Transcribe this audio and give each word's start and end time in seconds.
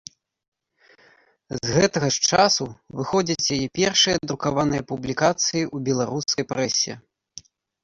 З 1.65 1.75
гэтага 1.77 2.07
ж 2.15 2.23
часу 2.29 2.65
выходзяць 3.03 3.51
яе 3.59 3.67
першыя 3.81 4.17
друкаваныя 4.29 4.87
публікацыі 4.95 5.63
ў 5.75 5.93
беларускай 5.93 6.51
прэсе. 6.57 6.93